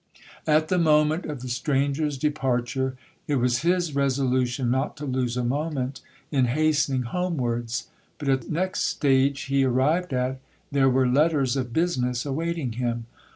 [0.47, 5.43] 'At the moment of the stranger's departure, it was his resolution not to lose a
[5.43, 7.85] moment in hastening homewards;
[8.17, 10.39] but at the next stage he arrived at,
[10.71, 13.05] there were letters of business awaiting him.